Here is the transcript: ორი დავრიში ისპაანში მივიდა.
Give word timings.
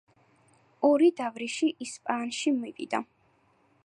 ორი 0.87 1.09
დავრიში 1.19 1.69
ისპაანში 1.87 2.55
მივიდა. 2.63 3.03